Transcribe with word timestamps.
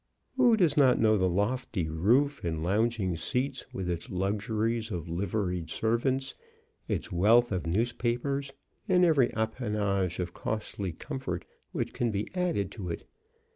Who 0.35 0.57
does 0.57 0.75
not 0.77 0.97
know 0.99 1.15
the 1.15 1.29
lofty 1.29 1.87
roof 1.87 2.43
and 2.43 2.63
lounging 2.63 3.15
seats, 3.17 3.65
with 3.71 3.87
its 3.87 4.09
luxuries 4.09 4.89
of 4.89 5.07
liveried 5.07 5.69
servants, 5.69 6.33
its 6.87 7.11
wealth 7.11 7.51
of 7.51 7.67
newspapers, 7.67 8.51
and 8.89 9.05
every 9.05 9.31
appanage 9.35 10.17
of 10.17 10.33
costly 10.33 10.91
comfort 10.91 11.45
which 11.71 11.93
can 11.93 12.09
be 12.09 12.33
added 12.35 12.71
to 12.71 12.89
it? 12.89 13.07